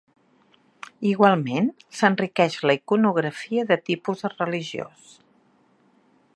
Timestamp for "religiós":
4.35-5.17